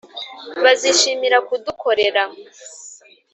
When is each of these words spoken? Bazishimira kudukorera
Bazishimira 0.63 1.37
kudukorera 1.47 2.23